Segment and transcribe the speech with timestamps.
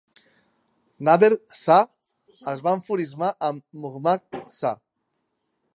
[1.09, 1.29] Nader
[1.63, 1.83] Shah
[2.53, 4.77] es va enfurismar amb Muhammad Shah.